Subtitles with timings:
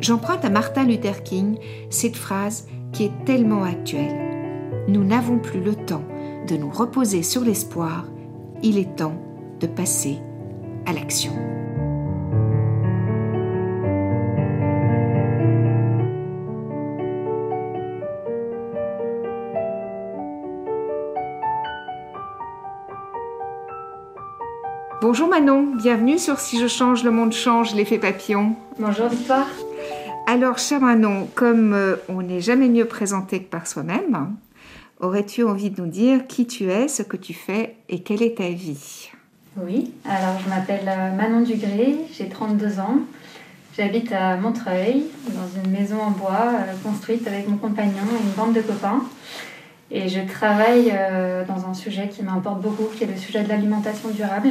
[0.00, 1.58] J'emprunte à Martin Luther King
[1.90, 4.14] cette phrase qui est tellement actuelle.
[4.88, 6.04] Nous n'avons plus le temps
[6.46, 8.04] de nous reposer sur l'espoir,
[8.62, 9.16] il est temps
[9.58, 10.18] de passer
[10.84, 11.32] à l'action.
[25.02, 28.56] Bonjour Manon, bienvenue sur Si je change, le monde change, l'effet papillon.
[28.78, 29.46] Bonjour Victoire.
[30.28, 34.34] Alors, cher Manon, comme euh, on n'est jamais mieux présenté que par soi-même,
[34.98, 38.38] aurais-tu envie de nous dire qui tu es, ce que tu fais et quelle est
[38.38, 39.12] ta vie?
[39.56, 42.98] Oui, alors je m'appelle euh, Manon Dugré, j'ai 32 ans.
[43.76, 48.32] J'habite à Montreuil, dans une maison en bois euh, construite avec mon compagnon et une
[48.32, 49.04] bande de copains.
[49.92, 50.92] Et je travaille
[51.46, 54.48] dans un sujet qui m'importe beaucoup, qui est le sujet de l'alimentation durable.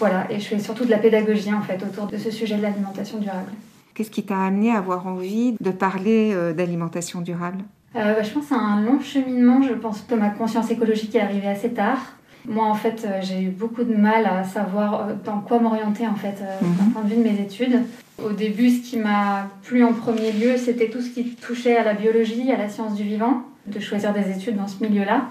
[0.00, 2.62] Voilà, et je fais surtout de la pédagogie en fait autour de ce sujet de
[2.62, 3.52] l'alimentation durable.
[3.96, 7.64] Qu'est-ce qui t'a amené à avoir envie de parler euh, d'alimentation durable?
[7.96, 9.62] Euh, bah, Je pense à un long cheminement.
[9.62, 11.98] Je pense que ma conscience écologique est arrivée assez tard.
[12.46, 16.14] Moi, en fait, euh, j'ai eu beaucoup de mal à savoir dans quoi m'orienter, en
[16.14, 16.92] fait, d'un mhm.
[16.92, 17.80] point de vue de mes études.
[18.22, 21.82] Au début, ce qui m'a plu en premier lieu, c'était tout ce qui touchait à
[21.82, 25.22] la biologie, à la science du vivant, de choisir des études dans ce milieu-là.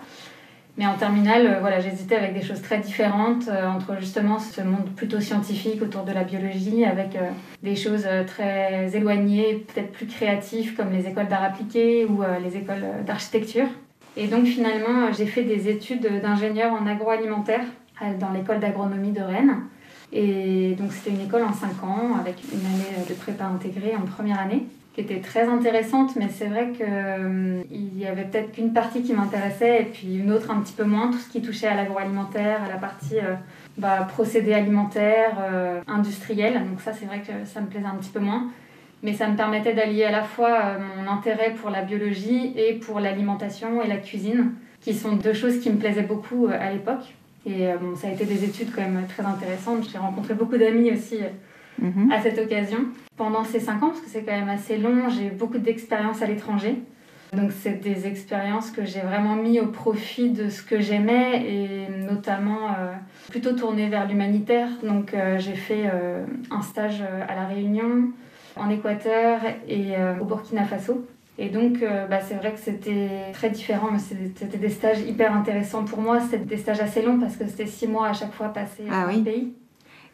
[0.78, 4.62] Mais en terminale, euh, voilà, j'hésitais avec des choses très différentes euh, entre justement ce
[4.62, 7.30] monde plutôt scientifique autour de la biologie, avec euh,
[7.64, 12.84] des choses très éloignées, peut-être plus créatives comme les écoles d'art appliqué ou les écoles
[13.06, 13.68] d'architecture.
[14.18, 17.64] Et donc finalement, j'ai fait des études d'ingénieur en agroalimentaire
[18.20, 19.62] dans l'école d'agronomie de Rennes.
[20.14, 24.06] Et donc c'était une école en 5 ans avec une année de prépa intégrée en
[24.06, 28.72] première année qui était très intéressante, mais c'est vrai qu'il euh, y avait peut-être qu'une
[28.72, 31.68] partie qui m'intéressait et puis une autre un petit peu moins, tout ce qui touchait
[31.68, 33.36] à l'agroalimentaire, à la partie euh,
[33.78, 36.54] bah, procédés alimentaires, euh, industriels.
[36.54, 38.48] Donc ça, c'est vrai que ça me plaisait un petit peu moins.
[39.04, 43.02] Mais ça me permettait d'allier à la fois mon intérêt pour la biologie et pour
[43.02, 47.14] l'alimentation et la cuisine, qui sont deux choses qui me plaisaient beaucoup à l'époque.
[47.46, 49.88] Et bon, ça a été des études quand même très intéressantes.
[49.92, 51.18] J'ai rencontré beaucoup d'amis aussi
[51.82, 52.12] Mhm.
[52.12, 52.80] à cette occasion.
[53.18, 56.22] Pendant ces cinq ans, parce que c'est quand même assez long, j'ai eu beaucoup d'expériences
[56.22, 56.76] à l'étranger.
[57.34, 61.88] Donc c'est des expériences que j'ai vraiment mis au profit de ce que j'aimais et
[62.06, 62.94] notamment euh,
[63.30, 64.70] plutôt tourné vers l'humanitaire.
[64.84, 68.12] Donc euh, j'ai fait euh, un stage à La Réunion,
[68.56, 71.06] en Équateur et au Burkina Faso.
[71.38, 75.84] Et donc, bah, c'est vrai que c'était très différent, mais c'était des stages hyper intéressants
[75.84, 76.22] pour moi.
[76.22, 79.08] C'était des stages assez longs parce que c'était six mois à chaque fois passés ah,
[79.08, 79.54] dans le pays.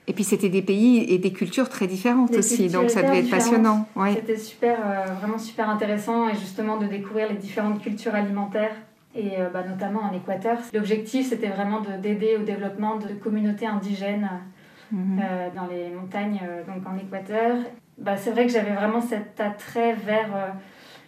[0.07, 3.29] Et puis c'était des pays et des cultures très différentes aussi, donc ça devait être
[3.29, 3.87] passionnant.
[4.15, 8.75] C'était super, euh, vraiment super intéressant et justement de découvrir les différentes cultures alimentaires
[9.13, 10.57] et euh, bah, notamment en Équateur.
[10.73, 14.29] L'objectif c'était vraiment d'aider au développement de communautés indigènes
[14.91, 15.21] mhm.
[15.23, 17.57] euh, dans les montagnes, donc en Équateur.
[17.99, 20.55] Bah, c'est vrai que j'avais vraiment cet attrait vers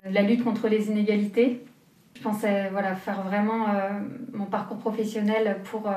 [0.07, 1.65] la lutte contre les inégalités.
[2.15, 3.65] Je pensais voilà, faire vraiment
[4.33, 5.89] mon parcours professionnel pour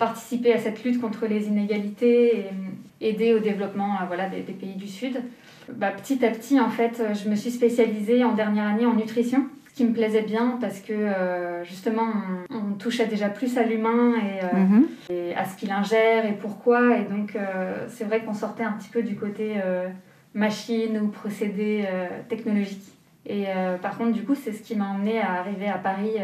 [0.00, 2.46] participer à cette lutte contre les inégalités
[3.00, 5.20] et aider au développement euh, voilà, des, pays du Sud.
[5.72, 9.46] Bah, petit à petit, en fait, je me suis spécialisée en dernière année en nutrition,
[9.68, 12.08] ce qui me plaisait bien parce que euh, justement,
[12.50, 14.86] on, touchait déjà plus à l'humain euh, mhm.
[15.10, 16.96] et, à ce qu'il ingère et pourquoi.
[16.96, 17.36] Et donc,
[17.88, 19.56] c'est vrai qu'on sortait un petit peu du côté
[20.32, 21.84] machine ou procédé
[22.30, 22.94] technologique.
[23.26, 23.44] Et
[23.82, 26.14] par contre, du coup, c'est ce qui m'a emmené à arriver à Paris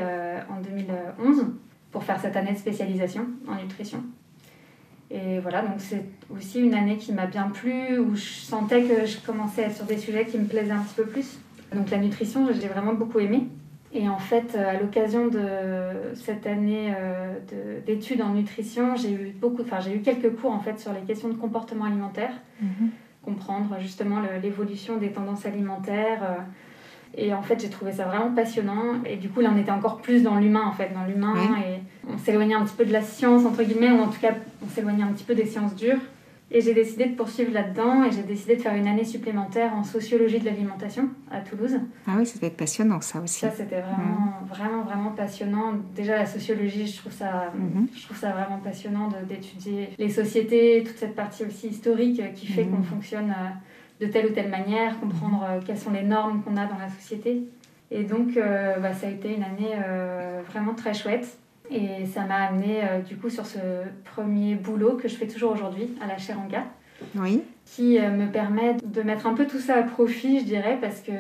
[0.49, 1.45] en 2011
[1.91, 4.03] pour faire cette année de spécialisation en nutrition.
[5.11, 6.05] Et voilà, donc c'est
[6.35, 9.77] aussi une année qui m'a bien plu, où je sentais que je commençais à être
[9.77, 11.39] sur des sujets qui me plaisaient un petit peu plus.
[11.75, 13.47] Donc la nutrition, j'ai vraiment beaucoup aimé.
[13.93, 17.39] Et en fait, euh, à l'occasion de cette année euh,
[17.87, 21.01] d'études en nutrition, j'ai eu beaucoup, enfin j'ai eu quelques cours en fait sur les
[21.01, 22.91] questions de comportement alimentaire, mhm.
[23.23, 26.35] comprendre justement l'évolution des tendances alimentaires, euh,
[27.17, 29.03] et en fait, j'ai trouvé ça vraiment passionnant.
[29.07, 31.35] Et du coup, là, on était encore plus dans l'humain, en fait, dans l'humain.
[31.67, 31.81] Et
[32.13, 34.35] on s'éloignait un petit peu de la science, entre guillemets, ou en tout cas,
[34.65, 36.01] on s'éloignait un petit peu des sciences dures.
[36.53, 39.83] Et j'ai décidé de poursuivre là-dedans et j'ai décidé de faire une année supplémentaire en
[39.83, 41.77] sociologie de l'alimentation à Toulouse.
[42.07, 43.41] Ah oui, ça être passionnant ça aussi.
[43.41, 45.73] Ça, c'était vraiment, vraiment, vraiment passionnant.
[45.97, 47.99] Déjà, la sociologie, je trouve ça, mm-hmm.
[47.99, 52.63] je trouve ça vraiment passionnant d'étudier les sociétés, toute cette partie aussi historique qui fait
[52.63, 52.71] mm-hmm.
[52.71, 53.31] qu'on fonctionne.
[53.31, 53.51] Euh,
[54.01, 56.89] de telle ou telle manière, comprendre euh, quelles sont les normes qu'on a dans la
[56.89, 57.43] société.
[57.91, 59.77] Et donc, bah, ça a été une année
[60.51, 61.39] vraiment très chouette.
[61.71, 63.59] Et ça m'a amené du coup sur ce
[64.05, 66.65] premier boulot que je fais toujours aujourd'hui à la Cheranka.
[67.15, 67.43] Oui.
[67.65, 71.13] Qui me permet de mettre un peu tout ça à profit, je dirais, parce que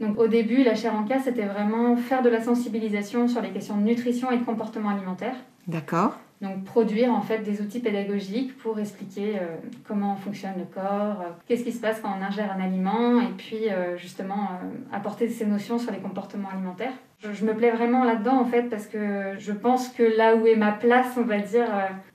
[0.00, 3.50] donc au début, la chair en cas, c'était vraiment faire de la sensibilisation sur les
[3.50, 5.34] questions de nutrition et de comportement alimentaire.
[5.66, 6.18] D'accord.
[6.40, 9.56] Donc produire en fait des outils pédagogiques pour expliquer euh,
[9.86, 13.32] comment fonctionne le corps, euh, qu'est-ce qui se passe quand on ingère un aliment et
[13.36, 14.48] puis euh, justement
[14.90, 16.94] apporter ces notions sur les comportements alimentaires.
[17.18, 20.56] Je, me plais vraiment là-dedans en fait parce que je pense que là où est
[20.56, 21.66] ma place, on va dire,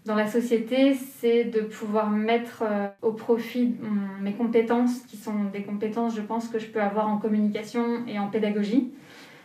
[0.06, 2.63] dans la société, c'est de pouvoir mettre
[3.04, 3.75] au profit
[4.19, 8.18] mes compétences qui sont des compétences, je pense, que je peux avoir en communication et
[8.18, 8.92] en pédagogie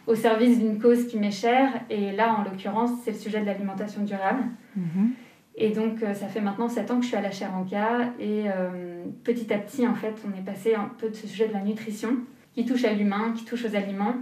[0.07, 1.69] au service d'une cause qui m'est chère.
[1.91, 4.43] Et là, en l'occurrence, c'est le sujet de l'alimentation durable.
[4.77, 5.11] Mhm.
[5.57, 8.13] Et donc, euh, ça fait maintenant 7 ans que je suis à la cas.
[8.19, 11.49] Et euh, petit à petit, en fait, on est passé un peu de ce sujet
[11.49, 12.17] de la nutrition,
[12.55, 14.15] qui touche à l'humain, qui touche aux aliments,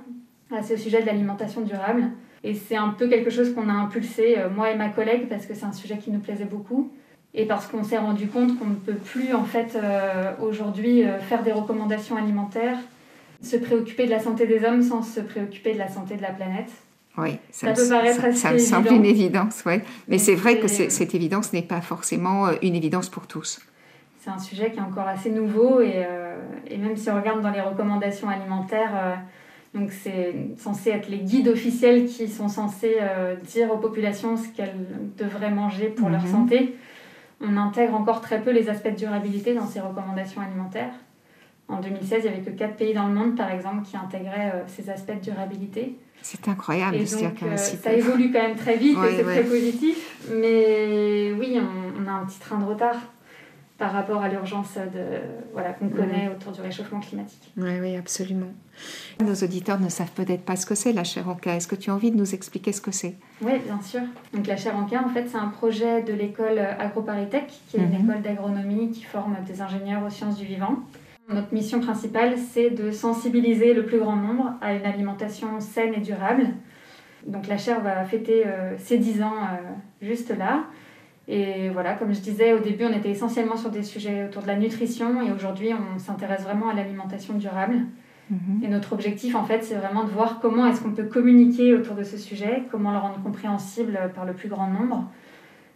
[0.51, 2.11] à ce sujet de l'alimentation durable.
[2.45, 5.47] Et c'est un peu quelque chose qu'on a impulsé, euh, moi et ma collègue, parce
[5.47, 6.91] que c'est un sujet qui nous plaisait beaucoup.
[7.35, 9.79] Et parce qu'on s'est rendu compte qu'on ne peut plus, en fait,
[10.41, 12.79] aujourd'hui, faire des recommandations alimentaires
[13.43, 16.33] se préoccuper de la santé des hommes sans se préoccuper de la santé de la
[16.33, 16.71] planète.
[17.17, 19.65] Oui, ça, peut paraître assez ça me semble une évidence.
[20.07, 23.61] Mais c'est vrai que cette évidence n'est pas forcément euh, une évidence pour tous.
[24.21, 26.37] C'est un sujet qui est encore assez nouveau et, euh,
[26.69, 29.15] et, même si on regarde dans les recommandations alimentaires, euh,
[29.75, 32.97] donc c'est censé être les guides officiels qui sont censés
[33.45, 34.87] dire aux populations ce qu'elles
[35.19, 36.31] devraient manger pour leur mhm.
[36.31, 36.77] santé.
[37.41, 40.93] On intègre encore très peu les aspects de durabilité dans ces recommandations alimentaires.
[41.69, 44.53] En 2016, il n'y avait que 4 pays dans le monde, par exemple, qui intégraient
[44.55, 45.99] euh, ces aspects de durabilité.
[46.23, 50.17] C'est incroyable et donc, euh, Ça évolue quand même très vite et c'est très positif.
[50.33, 52.97] Mais oui, on, a un petit train de retard
[53.77, 55.21] par rapport à l'urgence de
[55.53, 57.53] voilà, qu'on connaît autour du réchauffement climatique.
[57.57, 58.53] Oui, oui, absolument.
[59.21, 61.55] Nos auditeurs ne savent peut-être pas ce que c'est la chaire cas.
[61.55, 63.15] Est-ce que tu as envie de nous expliquer ce que c'est?
[63.41, 64.01] Oui, bien sûr.
[64.35, 67.81] Donc la chaire en cas, en fait, c'est un projet de l'école AgroParisTech, qui est
[67.81, 68.11] une mhm.
[68.11, 70.79] école d'agronomie qui forme des ingénieurs aux sciences du vivant.
[71.29, 76.01] Notre mission principale, c'est de sensibiliser le plus grand nombre à une alimentation saine et
[76.01, 76.47] durable.
[77.27, 80.65] Donc la chaire va fêter euh, ses 10 ans euh, juste là.
[81.27, 84.47] Et voilà, comme je disais au début, on était essentiellement sur des sujets autour de
[84.47, 87.83] la nutrition et aujourd'hui, on s'intéresse vraiment à l'alimentation durable.
[88.31, 88.63] Mhm.
[88.63, 91.95] Et notre objectif, en fait, c'est vraiment de voir comment est-ce qu'on peut communiquer autour
[91.95, 95.11] de ce sujet, comment le rendre compréhensible par le plus grand nombre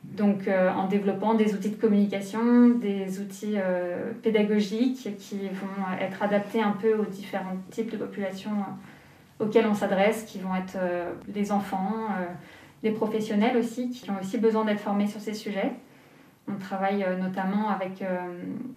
[0.04, 6.22] donc, euh, en développant des outils de communication, des outils euh, pédagogiques qui vont être
[6.22, 10.76] adaptés un peu aux différents types de populations euh, auxquelles on s'adresse, qui vont être
[11.26, 12.06] des enfants,
[12.84, 15.72] des professionnels aussi, qui ont aussi besoin d'être formés sur ces sujets.
[16.48, 18.18] On travaille euh, notamment avec euh,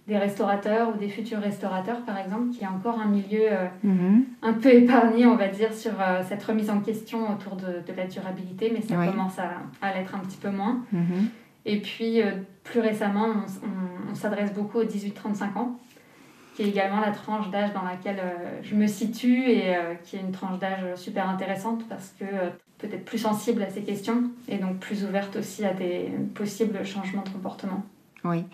[0.06, 4.24] des restaurateurs ou des futurs restaurateurs, par exemple, qui est encore un milieu euh, mhm.
[4.42, 5.92] un peu épargné, on va dire, sur
[6.28, 10.36] cette remise en question autour de, la durabilité, mais ça commence à, l'être un petit
[10.36, 10.80] peu moins.
[10.92, 11.28] Mhm.
[11.64, 12.20] Et puis,
[12.62, 13.28] plus récemment,
[14.10, 15.76] on, s'adresse beaucoup aux 18-35 ans,
[16.56, 18.22] qui est également la tranche d'âge dans laquelle
[18.62, 22.24] je me situe et qui est une tranche d'âge super intéressante parce que
[22.78, 27.22] peut-être plus sensible à ces questions et donc plus ouverte aussi à des possibles changements
[27.22, 27.84] de comportement.
[28.24, 28.44] Oui.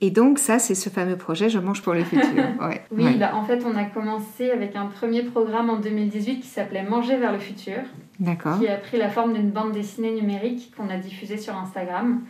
[0.00, 2.44] Et donc ça, c'est ce fameux projet Je mange pour le futur.
[2.90, 6.82] oui, Bah, en fait, on a commencé avec un premier programme en 2018 qui s'appelait
[6.82, 7.78] Manger vers le futur.
[8.20, 8.58] D'accord.
[8.58, 12.22] Qui a pris la forme d'une bande dessinée numérique qu'on a diffusée sur Instagram.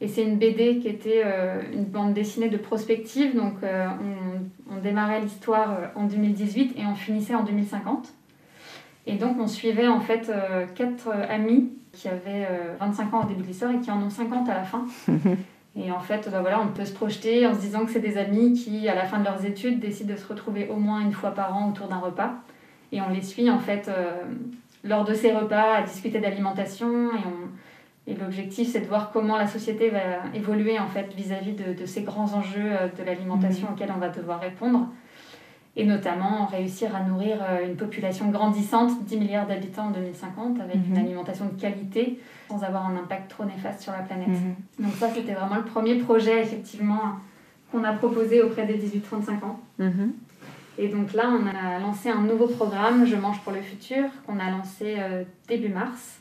[0.00, 3.34] Et c'est une BD qui était euh, une bande dessinée de prospective.
[3.34, 3.86] Donc euh,
[4.68, 8.12] on, on, démarrait l'histoire euh, en 2018 et on finissait en 2050.
[9.08, 12.46] Et donc, on suivait en fait euh, quatre amis qui avaient
[12.78, 14.84] 25 euh, ans au début de l'histoire et qui en ont 50 à la fin.
[15.76, 18.18] et en fait, bah voilà, on peut se projeter en se disant que c'est des
[18.18, 21.14] amis qui, à la fin de leurs études, décident de se retrouver au moins une
[21.14, 22.34] fois par an autour d'un repas.
[22.92, 23.90] Et on les suit en fait
[24.84, 27.10] lors de ces repas à discuter d'alimentation.
[27.12, 27.20] Et,
[28.08, 30.00] et l'objectif, c'est de voir comment la société va
[30.34, 33.72] évoluer en fait vis-à-vis de, de, ces grands enjeux de l'alimentation mmh.
[33.72, 34.88] auxquels on va devoir répondre
[35.78, 40.74] et notamment réussir à nourrir euh, une population grandissante, 10 milliards d'habitants en 2050, avec
[40.74, 40.98] une mhm.
[40.98, 44.28] alimentation de qualité, sans avoir un impact trop néfaste sur la planète.
[44.28, 44.56] Mhm.
[44.80, 47.00] Donc ça, c'était vraiment le premier projet, effectivement,
[47.70, 49.60] qu'on a proposé auprès des 18-35 ans.
[49.78, 50.14] Mhm.
[50.78, 54.40] Et donc là, on a lancé un nouveau programme, Je mange pour le futur, qu'on
[54.40, 56.18] a lancé euh, début mars,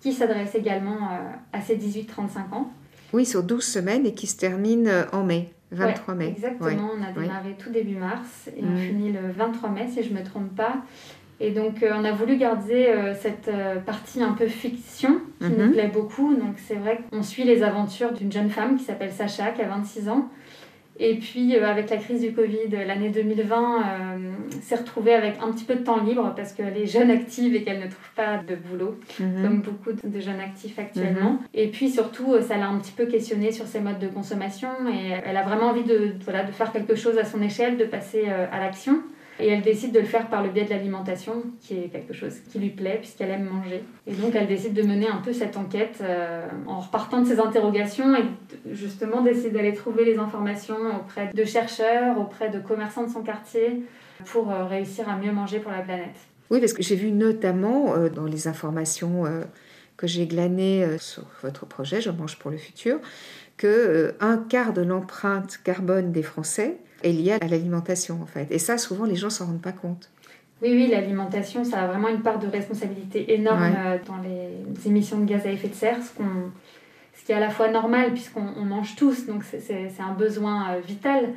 [0.00, 2.70] qui s'adresse également euh, à ces 18-35 ans.
[3.12, 5.50] Oui, sur 12 semaines et qui se termine en mai.
[5.70, 6.28] 23 mai.
[6.28, 10.12] Exactement, on a démarré tout début mars et on finit le 23 mai si je
[10.12, 10.82] ne me trompe pas.
[11.40, 15.50] Et donc euh, on a voulu garder euh, cette euh, partie un peu fiction qui
[15.50, 15.72] nous mhm.
[15.72, 16.34] plaît beaucoup.
[16.34, 19.68] Donc c'est vrai qu'on suit les aventures d'une jeune femme qui s'appelle Sacha, qui a
[19.68, 20.28] 26 ans
[21.00, 25.52] Et puis, euh, avec la crise du Covid, l'année 2020 euh, s'est retrouvée avec un
[25.52, 28.38] petit peu de temps libre parce qu'elle est jeune active et qu'elle ne trouve pas
[28.38, 29.42] de boulot, mhm.
[29.42, 31.32] comme beaucoup de jeunes actifs actuellement.
[31.32, 31.38] Mhm.
[31.54, 34.68] Et puis, surtout, euh, ça l'a un petit peu questionnée sur ses modes de consommation
[34.92, 37.84] et elle a vraiment envie de, voilà, de faire quelque chose à son échelle, de
[37.84, 39.00] passer à l'action.
[39.40, 42.34] Et elle décide de le faire par le biais de l'alimentation, qui est quelque chose
[42.50, 43.84] qui lui plaît puisqu'elle aime manger.
[44.06, 47.38] Et donc elle décide de mener un peu cette enquête euh, en repartant de ses
[47.38, 48.24] interrogations et
[48.72, 53.84] justement d'essayer d'aller trouver les informations auprès de chercheurs, auprès de commerçants de son quartier,
[54.26, 56.16] pour euh, réussir à mieux manger pour la planète.
[56.50, 59.24] Oui, parce que j'ai vu notamment euh, dans les informations
[59.96, 63.00] que j'ai glanées sur votre projet, Je mange pour le futur,
[63.56, 68.46] que un quart de l'empreinte carbone des Français est liée à l'alimentation en fait.
[68.50, 70.10] Et ça, souvent, les gens s'en rendent pas compte.
[70.60, 75.18] Oui, oui, l'alimentation, ça a vraiment une part de responsabilité énorme euh, dans les émissions
[75.18, 76.10] de gaz à effet de serre, ce,
[77.14, 80.80] ce qui est à la fois normal puisqu'on mange tous, donc c'est un besoin euh,
[80.80, 81.34] vital.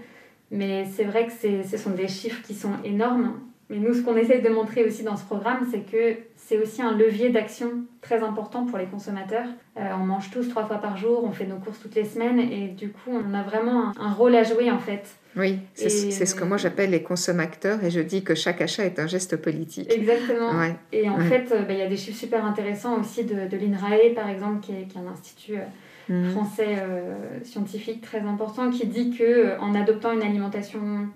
[0.49, 3.39] Mais c'est vrai que ce sont des chiffres qui sont énormes.
[3.71, 6.83] Mais nous, ce qu'on essaye de montrer aussi dans ce programme, c'est que c'est aussi
[6.83, 9.47] un levier d'action très important pour les consommateurs.
[9.77, 12.39] Euh, on mange tous trois fois par jour, on fait nos courses toutes les semaines
[12.39, 16.35] et du coup, on a vraiment un rôle à jouer en fait oui, c'est ce
[16.35, 19.91] que moi j'appelle les consommateurs et je dis que chaque achat est un geste politique.
[19.91, 20.51] Exactement.
[20.91, 23.57] Et en fait, euh, bah, il y a des chiffres super intéressants aussi de, de
[23.57, 26.31] l'INRAE, par exemple, qui est, un institut euh, mhm.
[26.31, 31.07] français euh, scientifique très important, qui dit que en adoptant une alimentation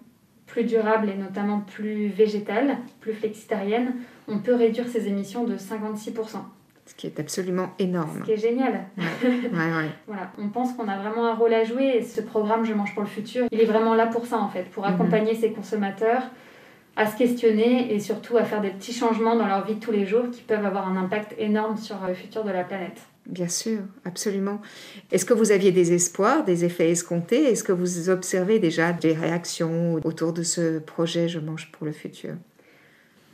[0.45, 3.93] plus durable et notamment plus végétale, plus flexitarienne,
[4.27, 6.37] on peut réduire ses émissions de 56%.
[6.85, 8.19] Ce qui est absolument énorme.
[8.19, 8.85] Ce qui est génial.
[10.07, 10.31] voilà.
[10.37, 13.01] On pense qu'on a vraiment un rôle à jouer et ce programme Je mange pour
[13.01, 14.93] le futur, il est vraiment là pour ça en fait, pour mhm.
[14.93, 16.21] accompagner ses consommateurs
[16.95, 19.91] à se questionner et surtout à faire des petits changements dans leur vie de tous
[19.91, 23.01] les jours qui peuvent avoir un impact énorme sur le futur de la planète.
[23.27, 24.61] Bien sûr, absolument.
[25.11, 27.43] Est-ce que vous aviez des espoirs, des effets escomptés?
[27.45, 31.91] Est-ce que vous observez déjà des réactions autour de ce projet Je mange pour le
[31.91, 32.35] futur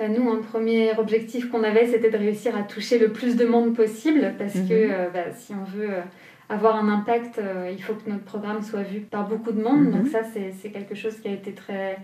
[0.01, 3.45] bah, nous, un premier objectif qu'on avait, c'était de réussir à toucher le plus de
[3.45, 4.91] monde possible, parce que mhm.
[4.91, 6.01] euh, bah, si on veut euh,
[6.49, 9.91] avoir un impact, euh, il faut que notre programme soit vu par beaucoup de monde.
[9.91, 10.09] Donc mhm.
[10.09, 11.97] ça, c'est quelque chose qui a été très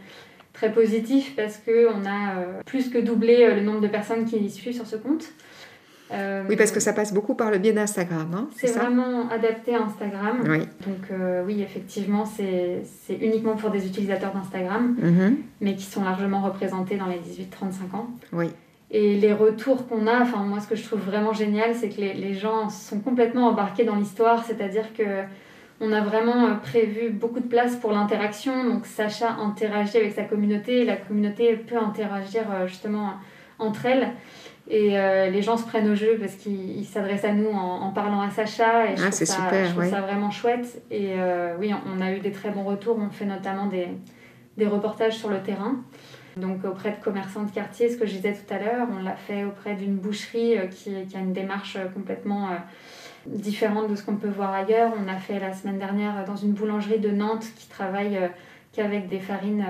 [0.53, 4.88] très positif parce qu'on a plus que doublé le nombre de personnes qui suivent sur
[4.88, 5.32] ce compte.
[6.12, 8.28] Euh, oui, parce que ça passe beaucoup par le biais d'Instagram.
[8.34, 10.44] Hein, c'est vraiment adapté à Instagram.
[10.48, 10.60] Oui.
[10.86, 15.36] Donc euh, oui, effectivement, c'est uniquement pour des utilisateurs d'Instagram, mm-hmm.
[15.62, 18.08] mais qui sont largement représentés dans les 18-35 ans.
[18.34, 18.48] Oui.
[18.90, 22.00] Et les retours qu'on a, enfin moi ce que je trouve vraiment génial, c'est que
[22.00, 25.04] les, les, gens sont complètement embarqués dans l'histoire, c'est-à-dire que
[25.82, 28.64] on a vraiment euh, prévu beaucoup de place pour l'interaction.
[28.64, 33.16] Donc Sacha interagit avec sa communauté, la communauté peut interagir justement
[33.60, 34.14] entre elles.
[34.69, 38.21] Et euh, les gens se prennent au jeu parce qu'ils s'adressent à nous en, parlant
[38.21, 38.91] à Sacha.
[38.91, 40.81] Et je, ah, trouve, ça, super, je trouve ça vraiment chouette.
[40.91, 42.97] Et euh, oui, on a eu des très bons retours.
[43.00, 43.88] On fait notamment des,
[44.57, 45.75] des reportages sur le terrain.
[46.36, 49.15] Donc auprès de commerçants de quartier, ce que je disais tout à l'heure, on l'a
[49.15, 52.50] fait auprès d'une boucherie euh, qui, qui, a une démarche complètement
[53.25, 54.91] différente de ce qu'on peut voir ailleurs.
[55.01, 58.19] On a fait la semaine dernière dans une boulangerie de Nantes qui travaille
[58.77, 59.65] qu'avec des farines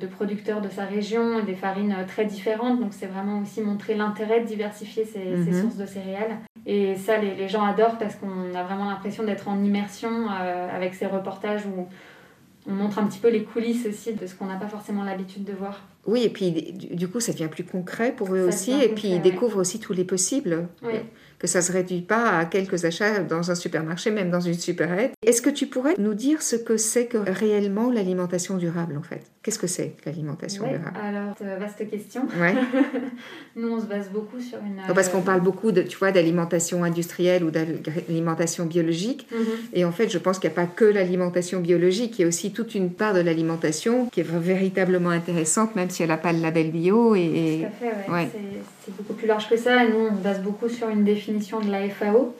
[0.00, 2.80] de producteurs de sa région, des farines euh, très différentes.
[2.80, 5.62] Donc c'est vraiment aussi montrer l'intérêt de diversifier ses, mhm.
[5.62, 6.38] sources de céréales.
[6.66, 10.76] Et ça, les, les gens adorent parce qu'on a vraiment l'impression d'être en immersion euh,
[10.76, 11.86] avec ces reportages où
[12.66, 15.44] on montre un petit peu les coulisses aussi de ce qu'on n'a pas forcément l'habitude
[15.44, 15.82] de voir.
[16.06, 19.22] Oui, et puis du coup, ça devient plus concret pour eux aussi, et puis ils
[19.22, 20.68] découvrent aussi tous les possibles.
[20.82, 20.98] Oui
[21.38, 24.54] que ça ne se réduit pas à quelques achats dans un supermarché, même dans une
[24.54, 25.12] supérette.
[25.24, 29.22] Est-ce que tu pourrais nous dire ce que c'est que réellement l'alimentation durable en fait?
[29.42, 30.98] Qu'est-ce que c'est l'alimentation durable?
[31.02, 32.22] Alors, euh, vaste question.
[33.56, 34.82] Nous, on se base beaucoup sur une...
[34.94, 39.26] parce qu'on parle beaucoup de, tu vois, d'alimentation industrielle ou d'alimentation biologique.
[39.32, 39.46] Mhm.
[39.72, 42.28] Et en fait, je pense qu'il n'y a pas que l'alimentation biologique, il y a
[42.28, 46.32] aussi toute une part de l'alimentation qui est véritablement intéressante, même si elle n'a pas
[46.32, 47.14] le label bio.
[47.14, 48.28] Et, Tout à fait, ouais.
[48.88, 49.84] C'est beaucoup plus large que ça.
[49.84, 52.34] Et nous, on se base beaucoup sur une définition de la FAO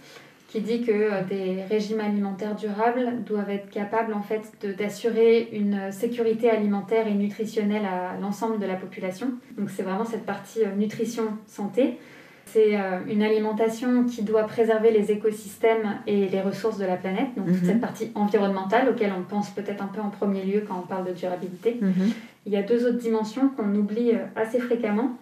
[0.49, 5.93] qui dit que euh, des régimes alimentaires durables doivent être capables en fait d'assurer une
[5.93, 9.33] sécurité alimentaire et nutritionnelle à l'ensemble de la population.
[9.59, 11.99] Donc c'est vraiment cette partie euh, nutrition santé.
[12.47, 17.27] C'est euh, une alimentation qui doit préserver les écosystèmes et les ressources de la planète,
[17.37, 17.67] donc toute mhm.
[17.67, 21.07] cette partie environnementale auquel on pense peut-être un peu en premier lieu quand on parle
[21.09, 21.77] de durabilité.
[21.79, 22.11] Mhm.
[22.47, 25.19] Il y a deux autres dimensions qu'on oublie assez fréquemment.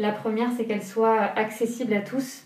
[0.00, 2.44] La première, c'est qu'elle soit accessible à tous,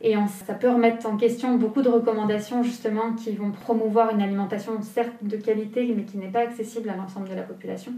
[0.00, 0.14] et
[0.46, 5.16] ça peut remettre en question beaucoup de recommandations justement qui vont promouvoir une alimentation certes
[5.22, 7.92] de qualité mais qui n'est pas accessible à l'ensemble de la population.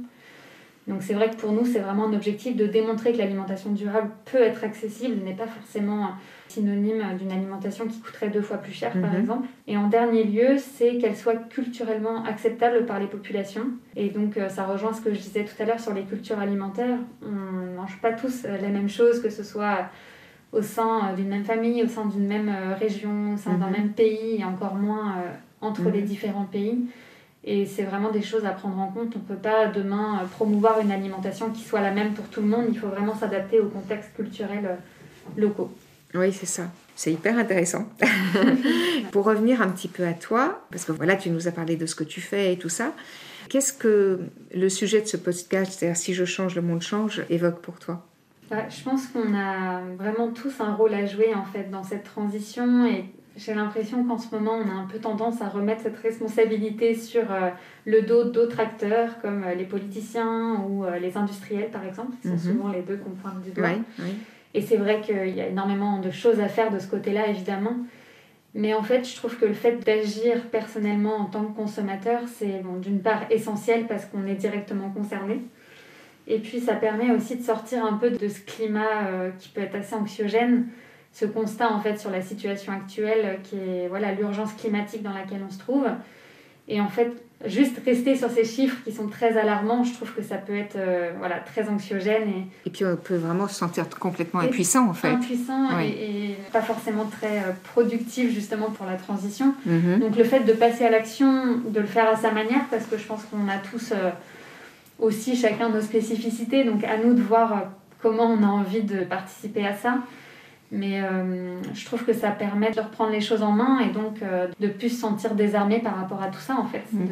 [0.88, 4.10] Donc c'est vrai que pour nous, c'est vraiment un objectif de démontrer que l'alimentation durable
[4.24, 6.12] peut être accessible, n'est pas forcément
[6.48, 9.20] synonyme d'une alimentation qui coûterait deux fois plus cher, par mhm.
[9.20, 9.48] exemple.
[9.66, 13.66] Et en dernier lieu, c'est qu'elle soit culturellement acceptable par les populations.
[13.96, 16.98] Et donc ça rejoint ce que je disais tout à l'heure sur les cultures alimentaires.
[17.22, 19.90] On ne mange pas tous la même chose, que ce soit
[20.52, 23.72] au sein d'une même famille, au sein d'une même région, au sein d'un mhm.
[23.72, 25.16] même pays, et encore moins
[25.60, 26.06] entre les mhm.
[26.06, 26.78] différents pays.
[27.44, 29.14] Et c'est vraiment des choses à prendre en compte.
[29.14, 32.40] On ne peut pas demain euh, promouvoir une alimentation qui soit la même pour tout
[32.40, 32.66] le monde.
[32.68, 35.70] Il faut vraiment s'adapter aux contextes culturels euh, locaux.
[36.14, 36.64] Oui, c'est ça.
[36.96, 37.88] C'est hyper intéressant.
[39.12, 41.86] pour revenir un petit peu à toi, parce que voilà, tu nous as parlé de
[41.86, 42.92] ce que tu fais et tout ça.
[43.48, 44.20] Qu'est-ce que
[44.52, 48.04] le sujet de ce podcast, c'est-à-dire si je change, le monde change, évoque pour toi?
[48.50, 52.86] Je pense qu'on a vraiment tous un rôle à jouer en fait dans cette transition
[52.86, 53.04] et
[53.38, 57.30] j'ai l'impression qu'en ce moment, on a un peu tendance à remettre cette responsabilité sur
[57.30, 57.50] euh,
[57.86, 62.28] le dos d'autres acteurs, comme euh, les politiciens ou euh, les industriels, par exemple, qui
[62.28, 62.56] sont mhm.
[62.56, 63.68] souvent les deux qu'on pointe du doigt.
[64.54, 67.76] Et c'est vrai qu'il y a énormément de choses à faire de ce côté-là, évidemment.
[68.54, 72.62] Mais en fait, je trouve que le fait d'agir personnellement en tant que consommateur, c'est
[72.64, 75.42] bon, d'une part essentiel parce qu'on est directement concerné.
[76.26, 79.76] Et puis, ça permet aussi de sortir un peu de ce climat qui peut être
[79.76, 80.66] assez anxiogène
[81.12, 85.40] ce constat en fait sur la situation actuelle qui est voilà l'urgence climatique dans laquelle
[85.46, 85.86] on se trouve.
[86.68, 87.12] Et en fait
[87.46, 90.74] juste rester sur ces chiffres qui sont très alarmants je trouve que ça peut être
[90.76, 94.92] euh, voilà très anxiogène et, et puis on peut vraiment se sentir complètement impuissant en
[94.92, 95.08] fait.
[95.08, 99.54] impuissant et, pas forcément très euh, productif justement pour la transition.
[99.68, 100.00] Mm-hmm.
[100.00, 102.98] donc le fait de passer à l'action de le faire à sa manière parce que
[102.98, 104.10] je pense qu'on a tous euh,
[104.98, 106.64] aussi chacun nos spécificités.
[106.64, 107.64] Donc à nous de voir
[108.00, 109.98] comment on a envie de participer à ça
[110.70, 114.22] mais euh, je trouve que ça permet de reprendre les choses en main et donc
[114.22, 116.84] euh, de plus se sentir désarmé par rapport à tout ça en fait.
[116.92, 117.08] Mhm.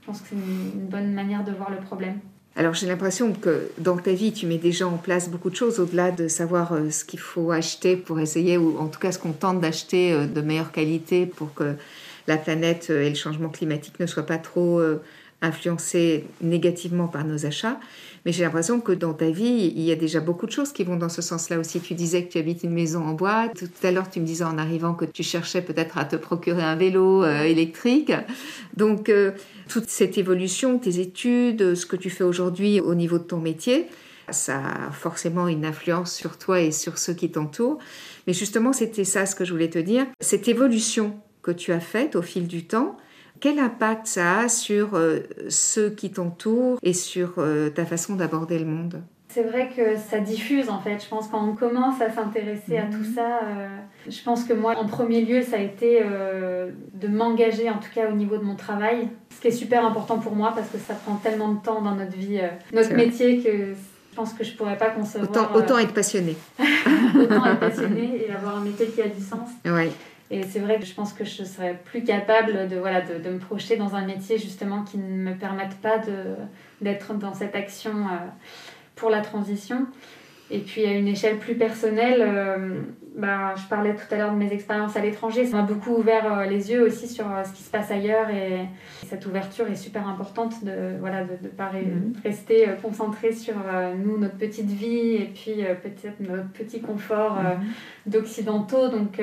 [0.00, 2.18] je pense que c'est une, bonne manière de voir le problème.
[2.56, 5.78] Alors j'ai l'impression que dans ta vie, tu mets déjà en place beaucoup de choses
[5.78, 9.18] au-delà de savoir euh, ce qu'il faut acheter pour essayer, ou en tout cas ce
[9.18, 11.76] qu'on tente d'acheter de meilleure qualité pour que
[12.26, 14.82] la planète et le changement climatique ne soient pas trop
[15.40, 17.78] influencés négativement par nos achats.
[18.24, 20.84] Mais j'ai l'impression que dans ta vie, il y a déjà beaucoup de choses qui
[20.84, 21.80] vont dans ce sens-là aussi.
[21.80, 23.48] Tu disais que tu habites une maison en bois.
[23.56, 26.62] Tout à l'heure, tu me disais en arrivant que tu cherchais peut-être à te procurer
[26.62, 28.12] un vélo euh, électrique.
[28.76, 29.30] Donc, euh,
[29.68, 33.86] toute cette évolution, tes études, ce que tu fais aujourd'hui au niveau de ton métier,
[34.30, 37.78] ça a forcément une influence sur toi et sur ceux qui t'entourent.
[38.26, 40.06] Mais justement, c'était ça ce que je voulais te dire.
[40.20, 42.96] Cette évolution que tu as faite au fil du temps,
[43.40, 48.58] quel impact ça a sur euh, ceux qui t'entourent et sur euh, ta façon d'aborder
[48.58, 49.02] le monde?
[49.28, 51.02] C'est vrai que ça diffuse en fait.
[51.02, 53.14] Je pense quand on commence à s'intéresser à tout mhm.
[53.14, 53.68] ça, euh,
[54.08, 58.10] je pense que moi, en premier lieu, ça a été de m'engager, en tout cas
[58.10, 59.08] au niveau de mon travail.
[59.34, 61.94] Ce qui est super important pour moi parce que ça prend tellement de temps dans
[61.94, 62.40] notre vie,
[62.72, 65.30] notre métier, que je pense que je pourrais pas concevoir.
[65.30, 66.34] Autant, autant être passionné.
[66.58, 69.50] autant être passionné et avoir un métier qui a du sens.
[69.64, 69.90] Ouais.
[70.30, 73.94] Et c'est vrai que je pense que je serais plus capable de, me projeter dans
[73.94, 76.00] un métier justement qui ne me permette pas
[76.80, 78.16] d'être dans cette action euh,
[78.94, 79.86] pour la transition.
[80.50, 82.80] Et puis à une échelle plus personnelle, euh,
[83.14, 85.44] bah, je parlais tout à l'heure de mes expériences à l'étranger.
[85.44, 88.30] Ça m'a beaucoup ouvert euh, les yeux aussi sur euh, ce qui se passe ailleurs
[88.30, 88.60] et
[89.06, 92.14] cette ouverture est super importante de voilà de ne pas mhm.
[92.24, 93.54] rester concentré sur
[93.96, 97.66] nous, notre petite vie et puis peut-être notre petit confort mhm.
[98.06, 98.88] d'occidentaux.
[98.88, 99.20] Donc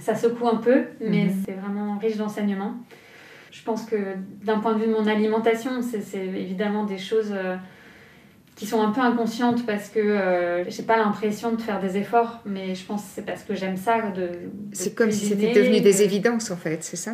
[0.00, 1.42] ça secoue un peu, mais mhm.
[1.44, 2.74] c'est vraiment riche d'enseignements.
[3.50, 3.96] Je pense que
[4.44, 7.34] d'un point de vue de mon alimentation, c'est évidemment des choses
[8.58, 12.40] qui sont un peu inconscientes parce que euh, j'ai pas l'impression de faire des efforts,
[12.44, 14.10] mais je pense que c'est parce que j'aime ça.
[14.10, 14.30] De,
[14.72, 17.12] c'est comme si c'était devenu des évidences en fait, c'est ça?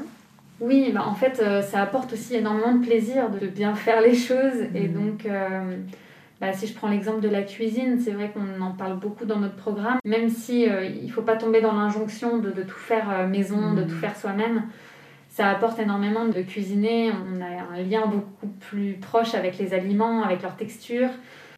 [0.61, 4.15] Oui, bah, en fait, euh, ça apporte aussi énormément de plaisir de bien faire les
[4.15, 4.63] choses.
[4.75, 4.93] Et mmh.
[4.95, 5.77] donc, euh,
[6.41, 9.39] bah, si je prends l'exemple de la cuisine, c'est vrai qu'on en parle beaucoup dans
[9.39, 13.75] notre programme, même si il faut pas tomber dans l'injonction de, de, tout faire maison,
[13.75, 14.01] de tout mmh.
[14.01, 14.63] faire soi-même
[15.35, 17.11] ça apporte énormément de cuisiner.
[17.11, 21.09] On a un lien beaucoup plus proche avec les aliments, avec leur texture.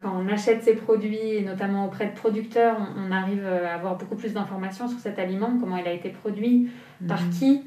[0.01, 4.15] Quand on achète ces produits, et notamment auprès de producteurs, on arrive à avoir beaucoup
[4.15, 6.71] plus d'informations sur cet aliment, comment il a été produit,
[7.07, 7.29] par mhm.
[7.29, 7.61] qui.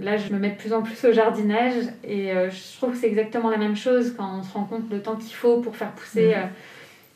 [0.00, 2.96] Là, je me mets de plus en plus au jardinage et euh, je trouve que
[2.96, 5.76] c'est exactement la même chose quand on se rend compte le temps qu'il faut pour
[5.76, 6.48] faire pousser mhm.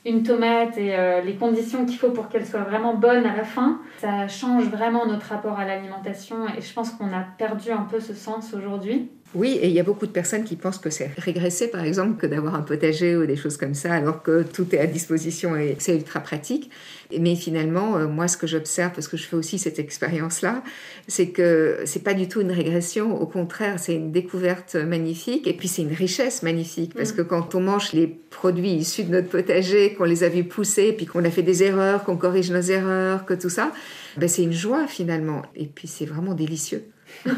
[0.04, 3.44] Une tomate et euh, les conditions qu'il faut pour qu'elle soit vraiment bonne à la
[3.44, 7.82] fin, ça change vraiment notre rapport à l'alimentation et je pense qu'on a perdu un
[7.82, 9.11] peu ce sens aujourd'hui.
[9.34, 12.18] Oui, et il y a beaucoup de personnes qui pensent que c'est régresser, par exemple,
[12.18, 15.54] que d'avoir un potager ou des choses comme ça, alors que tout est à disposition
[15.54, 16.70] et c'est ultra pratique.
[17.18, 20.62] Mais finalement, euh, moi, ce que j'observe, parce que je fais aussi cette expérience-là,
[21.08, 23.20] c'est que c'est pas du tout une régression.
[23.20, 27.16] Au contraire, c'est une découverte magnifique et puis c'est une richesse magnifique parce mm.
[27.16, 30.92] que quand on mange les produits issus de notre potager, qu'on les a vus pousser,
[30.92, 33.72] puis qu'on a fait des erreurs, qu'on corrige nos erreurs, que tout ça,
[34.16, 35.42] ben c'est une joie finalement.
[35.54, 36.84] Et puis c'est vraiment délicieux.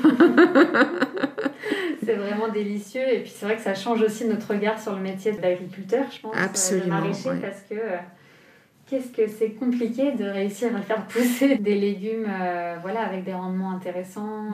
[2.05, 3.09] c'est vraiment délicieux.
[3.13, 6.21] Et puis c'est vrai que ça change aussi notre regard sur le métier d'agriculteur, je
[6.21, 7.97] pense, euh, Absolument, de maraîcher, parce que euh,
[8.87, 13.35] qu'est-ce que c'est compliqué de réussir à faire pousser des légumes euh, voilà, avec des
[13.35, 14.47] rendements intéressants.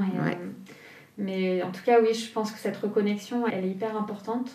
[1.19, 4.51] mais en tout cas, oui, je pense que cette reconnexion, elle est hyper importante.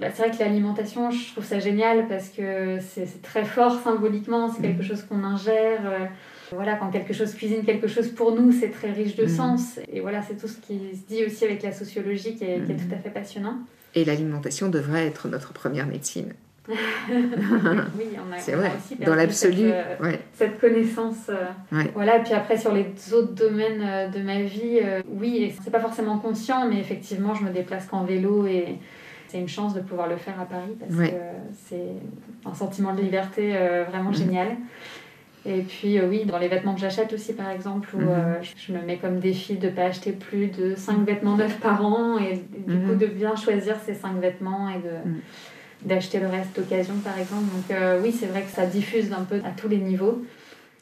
[0.00, 4.50] Bah, c'est vrai que l'alimentation, je trouve ça génial parce que c'est très fort symboliquement,
[4.50, 4.86] c'est quelque mm.
[4.86, 6.10] chose qu'on ingère.
[6.54, 9.28] Voilà, quand quelque chose cuisine quelque chose pour nous, c'est très riche de mm.
[9.28, 9.78] sens.
[9.92, 12.76] Et voilà, c'est tout ce qui se dit aussi avec la sociologie qui est, mm.
[12.76, 13.58] tout à fait passionnant.
[13.94, 16.32] Et l'alimentation devrait être notre première médecine.
[16.68, 18.70] oui, on a, c'est vrai.
[18.74, 21.28] aussi dans l'absolu, cette, euh, cette connaissance.
[21.28, 25.70] Euh, voilà, et puis après sur les autres domaines euh, de ma vie, oui, c'est
[25.70, 28.78] pas forcément conscient, mais effectivement, je me déplace qu'en vélo et
[29.28, 31.16] c'est une chance de pouvoir le faire à Paris parce que
[31.66, 31.92] c'est
[32.46, 33.54] un sentiment de liberté
[33.90, 34.14] vraiment mm.
[34.14, 34.56] génial.
[35.46, 38.08] Et puis euh, oui, dans les vêtements que j'achète aussi par exemple, où mhm.
[38.08, 41.60] euh, je me mets comme défi de ne pas acheter plus de 5 vêtements neufs
[41.60, 42.98] par an et du coup mhm.
[42.98, 45.20] de bien choisir ces 5 vêtements et de, mhm.
[45.82, 47.44] d'acheter le reste d'occasion par exemple.
[47.54, 50.24] Donc euh, oui, c'est vrai que ça diffuse un peu à tous les niveaux.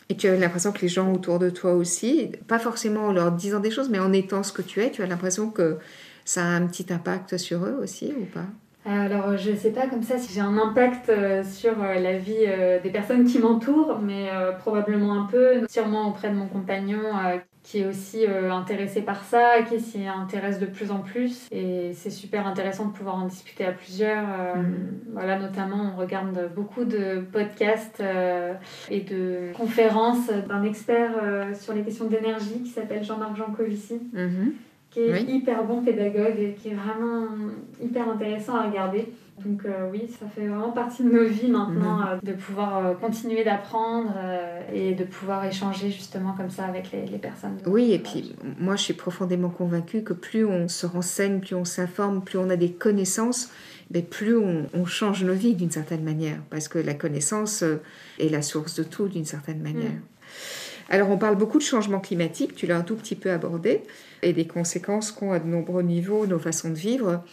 [0.09, 3.33] Et tu as l'impression que les gens autour de toi aussi, pas forcément en leur
[3.33, 5.79] disant des choses, mais en étant ce que tu es, tu as l'impression que
[6.25, 8.47] ça a un petit impact sur eux aussi ou pas?
[8.85, 12.19] Alors, je ne sais pas comme ça si j'ai un impact euh, sur euh, la
[12.19, 17.01] vie euh, des personnes qui m'entourent, mais probablement un peu, sûrement auprès de mon compagnon
[17.63, 21.47] qui est aussi intéressé par ça, qui s'y intéresse de plus en plus.
[21.53, 24.25] Et c'est super intéressant de pouvoir en discuter à plusieurs.
[24.25, 25.13] Mm-hmm.
[25.13, 28.03] Voilà, notamment, on regarde beaucoup de podcasts
[28.91, 31.13] et de conférences d'un expert
[31.55, 34.01] sur les questions d'énergie qui s'appelle Jean-Marc Jancovici.
[34.15, 34.53] Mm-hmm
[34.93, 37.29] qui est hyper bon pédagogue et qui est vraiment
[37.83, 39.09] hyper intéressant à regarder.
[39.43, 42.07] Donc euh, oui, ça fait vraiment partie de nos vies maintenant mhm.
[42.07, 44.15] euh, de pouvoir euh, continuer d'apprendre
[44.73, 47.57] et de pouvoir échanger justement comme ça avec les, les personnes.
[47.67, 51.65] Oui, et puis moi je suis profondément convaincue que plus on se renseigne, plus on
[51.65, 53.51] s'informe, plus on a des connaissances,
[53.91, 57.65] mais plus on, on change nos vies d'une certaine manière, parce que la connaissance
[58.19, 59.93] est la source de tout d'une certaine manière.
[59.93, 60.03] Mm.
[60.93, 63.81] Alors on parle beaucoup de changement climatique, tu l'as un tout petit peu abordé,
[64.21, 67.25] et des conséquences qu'ont à de nombreux niveaux nos façons de vivre.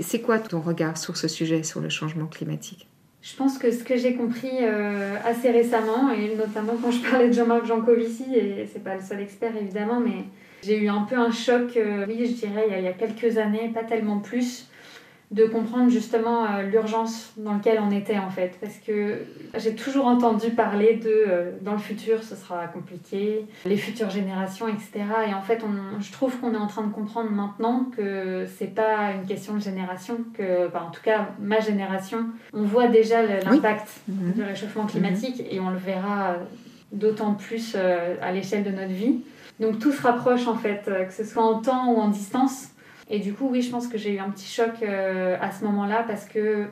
[0.00, 2.88] C'est quoi ton regard sur ce sujet, sur le changement climatique?
[3.20, 7.28] Je pense que ce que j'ai compris euh, assez récemment, et notamment quand je parlais
[7.28, 10.24] de Jean-Marc Jancovici, et c'est pas le seul expert évidemment, mais
[10.62, 12.88] j'ai eu un peu un choc, euh, oui, je dirais, il y, a, il y,
[12.88, 14.70] a, quelques années, pas tellement plus,
[15.32, 18.58] de comprendre justement euh, l'urgence dans laquelle on était en fait.
[18.60, 19.22] Parce que
[19.56, 24.68] j'ai toujours entendu parler de euh, dans le futur ce sera compliqué, les futures générations,
[24.68, 25.04] etc.
[25.28, 28.74] Et en fait, on, je trouve qu'on est en train de comprendre maintenant que c'est
[28.74, 33.88] pas une question de génération, que en tout cas ma génération, on voit déjà l'impact
[34.08, 34.32] mhm.
[34.32, 35.46] du réchauffement climatique mhm.
[35.50, 36.36] et on le verra
[36.92, 39.20] d'autant plus euh, à l'échelle de notre vie.
[39.60, 42.71] Donc tout se rapproche en fait, que ce soit en temps ou en distance.
[43.12, 45.64] Et du coup, oui, je pense que j'ai eu un petit choc euh, à ce
[45.64, 46.66] moment-là parce que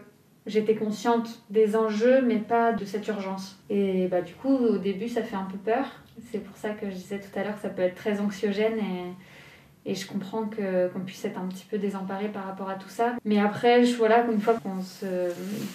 [0.47, 3.63] j'étais consciente des enjeux, mais pas de cette urgence.
[3.69, 5.85] Et bah, du coup, au début, ça fait un peu peur.
[6.33, 8.79] C'est pour ça que je disais tout à l'heure que ça peut être très anxiogène
[8.79, 12.89] et, et je comprends qu'on puisse être un petit peu désemparé par rapport à tout
[12.89, 13.17] ça.
[13.27, 15.05] Mais après, je, voilà, une fois qu'on se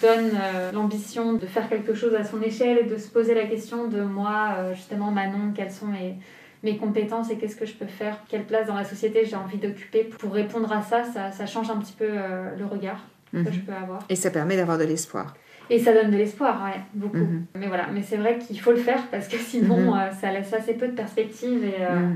[0.02, 3.44] donne euh, l'ambition de faire quelque chose à son échelle et de se poser la
[3.44, 6.16] question de moi, euh, justement, Manon, quels sont mes
[6.62, 9.58] mes compétences et qu'est-ce que je peux faire, quelle place dans la société j'ai envie
[9.58, 10.04] d'occuper.
[10.04, 13.52] Pour répondre à ça, ça, change un petit peu euh, le regard que mhm.
[13.52, 14.00] je peux avoir.
[14.08, 15.34] Et ça permet d'avoir de l'espoir.
[15.68, 17.16] Et ça donne de l'espoir, ouais, beaucoup.
[17.16, 17.46] Mhm.
[17.56, 19.98] Mais voilà, mais c'est vrai qu'il faut le faire parce que sinon, mhm.
[19.98, 22.12] euh, ça laisse assez peu de perspectives et, euh,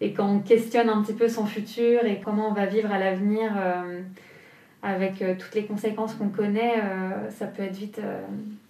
[0.00, 2.98] et quand on questionne un petit peu son futur et comment on va vivre à
[2.98, 3.50] l'avenir
[4.80, 6.74] avec toutes les conséquences qu'on connaît,
[7.30, 8.00] ça peut être vite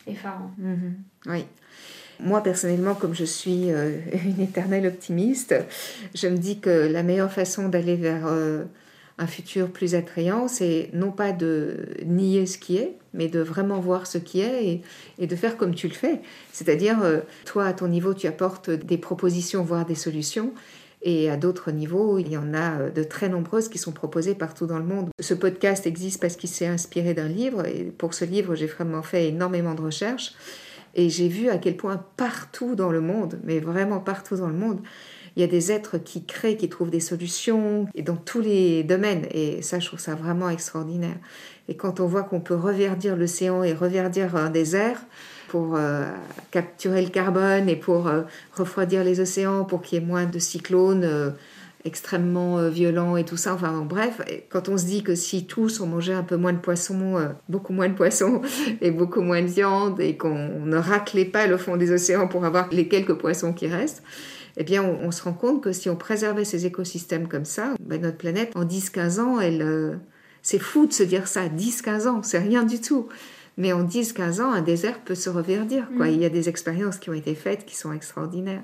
[0.06, 0.50] effarant.
[1.26, 1.44] Oui.
[2.20, 5.54] Moi, personnellement, comme je suis euh, une éternelle optimiste,
[6.14, 8.64] je me dis que la meilleure façon d'aller vers euh,
[9.18, 13.78] un futur plus attrayant, c'est non pas de nier ce qui est, mais de vraiment
[13.78, 14.82] voir ce qui est
[15.18, 16.20] et, de faire comme tu le fais.
[16.52, 20.52] C'est-à-dire, euh, toi, à ton niveau, tu apportes des propositions, voire des solutions.
[21.02, 24.66] Et à d'autres niveaux, il y en a de très nombreuses qui sont proposées partout
[24.66, 25.10] dans le monde.
[25.20, 27.64] Ce podcast existe parce qu'il s'est inspiré d'un livre.
[27.68, 30.34] Et pour ce livre, j'ai vraiment fait énormément de recherches.
[30.94, 34.54] Et j'ai vu à quel point partout dans le monde, mais vraiment partout dans le
[34.54, 34.80] monde,
[35.36, 38.82] il y a des êtres qui créent, qui trouvent des solutions et dans tous les
[38.82, 39.26] domaines.
[39.30, 41.16] Et ça, je trouve ça vraiment extraordinaire.
[41.68, 45.00] Et quand on voit qu'on peut reverdir l'océan et reverdir un désert
[45.48, 46.10] pour euh,
[46.50, 48.22] capturer le carbone et pour euh,
[48.54, 51.30] refroidir les océans, pour qu'il y ait moins de cyclones euh,
[51.84, 53.54] extrêmement violents et tout ça.
[53.54, 56.58] Enfin bref, quand on se dit que si tous on mangeait un peu moins de
[56.58, 57.16] poissons,
[57.48, 58.42] beaucoup moins de poissons
[58.80, 62.44] et beaucoup moins de viande et qu'on ne raclait pas le fond des océans pour
[62.44, 64.02] avoir les quelques poissons qui restent,
[64.56, 68.02] eh bien, on, se rend compte que si on préservait ces écosystèmes comme ça, ben,
[68.02, 70.00] notre planète, en 10-15 ans, elle,
[70.42, 73.08] c'est fou de se dire ça, 10-15 ans, c'est rien du tout.
[73.56, 75.88] Mais en 10-15 ans, un désert peut se reverdir.
[75.96, 76.06] Quoi.
[76.06, 76.10] Mm.
[76.10, 78.62] Il y a des expériences qui ont été faites qui sont extraordinaires.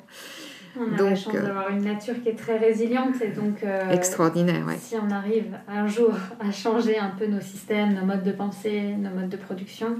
[0.77, 3.91] On a la chance euh, d'avoir une nature qui est très résiliente et donc euh,
[3.91, 4.67] extraordinaire.
[4.67, 4.77] Ouais.
[4.79, 8.95] Si on arrive un jour à changer un peu nos systèmes, nos modes de pensée,
[8.99, 9.97] nos modes de production,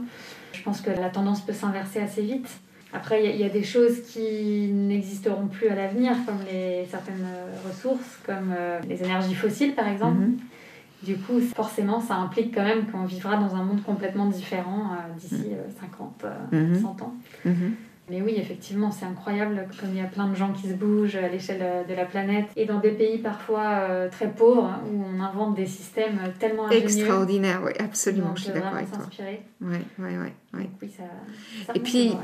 [0.53, 2.49] je pense que la tendance peut s'inverser assez vite.
[2.93, 7.27] Après, il y, a des choses qui n'existeront plus à l'avenir, comme les, certaines
[7.67, 10.21] ressources, comme euh, les énergies fossiles par exemple.
[10.21, 10.39] Mm-hmm.
[11.05, 15.19] Du coup, forcément, ça implique quand même qu'on vivra dans un monde complètement différent euh,
[15.19, 16.87] d'ici 50, euh, 100 euh, mhm.
[16.87, 17.15] ans.
[17.45, 17.75] Mhm.
[18.11, 21.17] Mais oui, effectivement, c'est incroyable comme il y a plein de gens qui se bougent
[21.17, 25.55] à l'échelle de la planète et dans des pays parfois très pauvres où on invente
[25.55, 26.85] des systèmes tellement ingénieux.
[26.85, 29.07] Extraordinaire, oui, absolument, je suis d'accord avec toi.
[29.63, 30.69] Oui, oui, oui.
[30.83, 30.91] oui.
[30.91, 32.15] ça, et puis,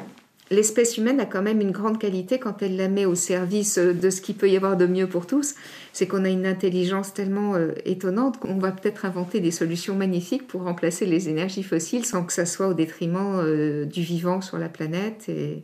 [0.51, 4.11] l'espèce humaine a quand même une grande qualité quand elle la met au service de
[4.11, 5.55] ce qu'il peut y avoir de mieux pour tous.
[5.93, 10.47] C'est qu'on a une intelligence tellement euh, étonnante qu'on va peut-être inventer des solutions magnifiques
[10.47, 14.59] pour remplacer les énergies fossiles sans que ça soit au détriment euh, du vivant sur
[14.59, 15.29] la planète.
[15.29, 15.63] Et,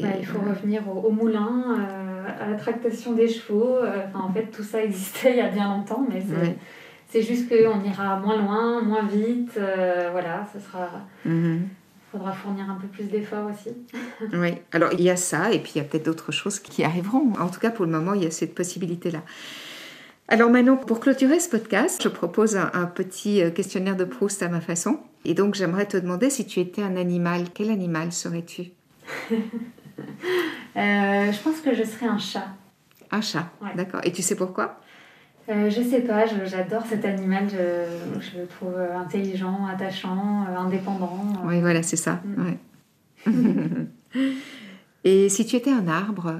[0.00, 3.76] bah, il faut revenir au, moulin, euh, à la tractation des chevaux.
[4.14, 6.22] en fait, tout ça existait il y a bien longtemps, mais
[7.08, 9.58] c'est juste qu'on ira moins loin, moins vite.
[10.12, 10.88] voilà, ce sera.
[11.26, 11.58] Mm-hmm
[12.10, 13.70] faudra fournir un peu plus d'efforts aussi.
[14.32, 16.84] oui, alors il y a ça, et puis il y a peut-être d'autres choses qui
[16.84, 17.32] arriveront.
[17.38, 19.22] En tout cas, pour le moment, il y a cette possibilité-là.
[20.28, 24.48] Alors maintenant, pour clôturer ce podcast, je propose un, petit euh, questionnaire de Proust à
[24.48, 25.00] ma façon.
[25.24, 28.70] Et donc, j'aimerais te demander si tu étais un animal, quel animal serais-tu?
[30.76, 32.46] Euh, Je pense que je serais un chat.
[33.10, 34.00] Un chat, d'accord.
[34.04, 34.80] Et tu sais pourquoi?
[35.50, 41.18] Euh, je sais pas, j'adore cet animal, je, je, le trouve intelligent, attachant, euh, indépendant.
[41.44, 42.20] Oui, voilà, c'est ça.
[43.26, 43.86] Mm.
[45.04, 46.38] Et si tu étais un arbre,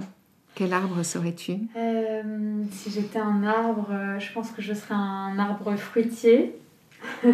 [0.55, 1.55] quel arbre serais-tu?
[1.77, 2.23] Euh,
[2.71, 6.55] Si j'étais un arbre, je pense que je serais un arbre fruitier.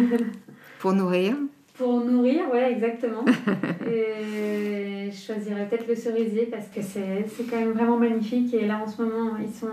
[0.79, 1.35] Pour nourrir?
[1.75, 3.23] Pour nourrir, oui, exactement.
[3.87, 8.53] et je choisirais peut-être le cerisier parce que c'est quand même vraiment magnifique.
[8.53, 9.67] Et là, en ce moment, ils sont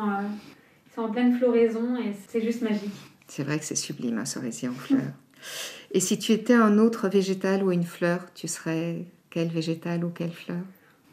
[0.94, 2.94] c'est en pleine floraison et c'est juste magique.
[3.26, 5.12] C'est vrai que c'est sublime un cerisier en fleurs.
[5.90, 10.11] et si tu étais un autre végétal ou une fleur, tu serais quel végétal ou
[10.11, 10.62] quelle fleur?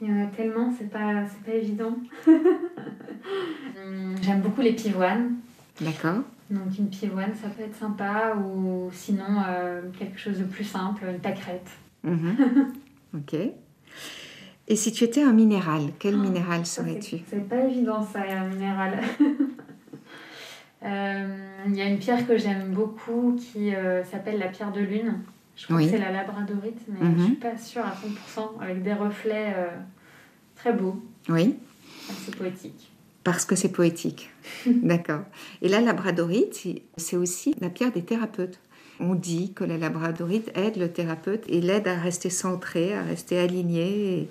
[0.01, 1.95] Il y en a tellement, c'est pas, pas évident.
[4.21, 5.35] J'aime beaucoup les pivoines.
[5.79, 6.23] D'accord.
[6.49, 11.05] Donc une pivoine, ça peut être sympa, ou sinon euh, quelque chose de plus simple,
[11.09, 11.69] une pâquerette.
[12.03, 12.73] Mhm.
[13.15, 13.35] ok.
[14.67, 17.17] Et si tu étais un minéral, quel ah, minéral serais-tu?
[17.29, 18.99] C'est pas évident ça, un minéral.
[20.83, 24.81] Euh, il y a une pierre que j'aime beaucoup qui euh, s'appelle la pierre de
[24.81, 25.19] lune.
[25.55, 27.95] Je crois que c'est la labradorite, mais je ne suis pas sûre à
[28.35, 29.67] 100%, avec des reflets euh,
[30.55, 31.03] très beaux.
[31.29, 31.57] Oui.
[32.25, 32.91] C'est poétique.
[33.23, 34.31] Parce que c'est poétique.
[34.65, 35.21] D'accord.
[35.61, 36.67] Et la labradorite,
[36.97, 38.59] c'est aussi la pierre des thérapeutes.
[38.99, 43.37] On dit que la labradorite aide le thérapeute et l'aide à rester centré, à rester
[43.37, 44.29] aligné.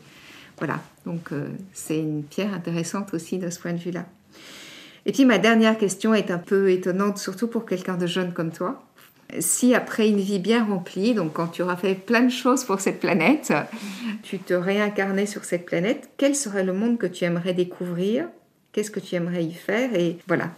[0.58, 0.80] Voilà.
[1.06, 1.30] Donc
[1.72, 4.06] c'est une pierre intéressante aussi de ce point de vue-là.
[5.06, 8.52] Et puis ma dernière question est un peu étonnante, surtout pour quelqu'un de jeune comme
[8.52, 8.82] toi.
[9.38, 12.80] Si après une vie bien remplie, donc quand tu auras fait plein de choses pour
[12.80, 13.52] cette planète,
[14.22, 18.26] tu te réincarnais sur cette planète, quel serait le monde que tu aimerais découvrir?
[18.72, 19.94] Qu'est-ce que tu aimerais y faire?
[19.94, 20.50] Et voilà.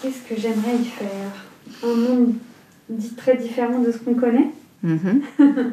[0.00, 1.84] Qu'est-ce que j'aimerais y faire?
[1.84, 2.34] Un monde
[2.88, 4.50] dit très différent de ce qu'on connaît.
[4.84, 5.22] Mm-hmm.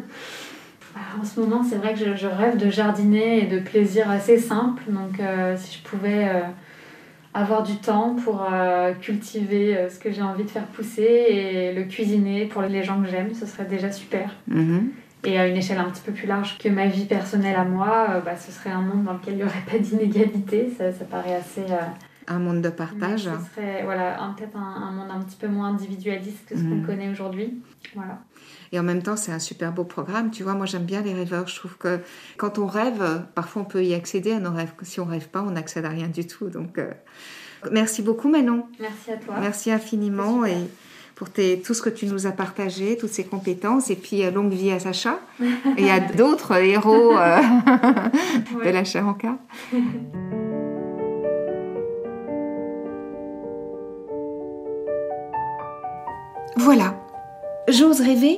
[0.96, 4.40] Bah, en ce moment, c'est vrai que je, rêve de jardiner et de plaisir assez
[4.40, 4.82] simple.
[4.88, 6.42] Donc, euh, si je pouvais euh,
[7.34, 11.74] avoir du temps pour euh, cultiver euh, ce que j'ai envie de faire pousser et
[11.74, 14.36] le cuisiner pour les gens que j'aime, ce serait déjà super.
[14.48, 14.92] Mhm.
[15.26, 18.08] Et à une échelle un petit peu plus large que ma vie personnelle à moi,
[18.10, 20.72] euh, bah, ce serait un monde dans lequel il n'y aurait pas d'inégalité.
[20.78, 21.66] Ça, ça, paraît assez.
[22.28, 23.24] un monde de partage.
[23.24, 26.86] Ce serait voilà, peut-être un, monde un petit peu moins individualiste que ce qu'on mhm.
[26.86, 27.62] connaît aujourd'hui.
[27.96, 28.20] Voilà.
[28.72, 30.32] Et en même temps, c'est un super beau programme.
[30.32, 31.48] Tu vois, moi, j'aime bien les rêveurs.
[31.48, 32.00] Je trouve que
[32.38, 34.72] quand on rêve, parfois, on peut y accéder à nos rêves.
[34.84, 36.50] Si on rêve pas, on n'accède à rien du tout.
[36.50, 36.92] Donc, euh,
[37.72, 38.68] merci beaucoup, Manon.
[38.80, 39.36] Merci à toi.
[39.40, 40.46] Merci infiniment.
[40.46, 40.68] Et
[41.20, 44.54] pour tout ce que tu nous as partagé, toutes ces compétences, et puis euh, longue
[44.54, 45.20] vie à Sacha
[45.78, 47.40] et à d'autres héros euh,
[48.54, 48.72] de ouais.
[48.72, 49.38] la Charanka.
[56.56, 56.96] voilà,
[57.68, 58.38] j'ose rêver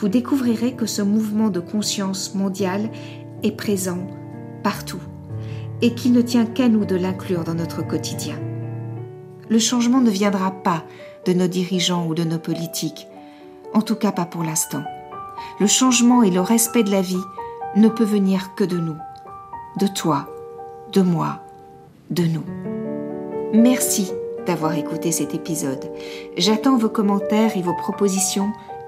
[0.00, 2.90] vous découvrirez que ce mouvement de conscience mondiale
[3.42, 3.98] est présent
[4.62, 5.00] partout
[5.82, 8.36] et qu'il ne tient qu'à nous de l'inclure dans notre quotidien.
[9.50, 10.84] Le changement ne viendra pas
[11.26, 13.08] de nos dirigeants ou de nos politiques,
[13.74, 14.82] en tout cas pas pour l'instant.
[15.60, 17.22] Le changement et le respect de la vie
[17.76, 18.96] ne peut venir que de nous,
[19.78, 20.30] de toi,
[20.94, 21.40] de moi,
[22.08, 22.44] de nous.
[23.52, 24.10] Merci
[24.46, 25.90] d'avoir écouté cet épisode.
[26.38, 28.52] J'attends vos commentaires et vos propositions